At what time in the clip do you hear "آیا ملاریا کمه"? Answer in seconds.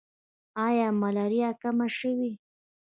0.65-1.87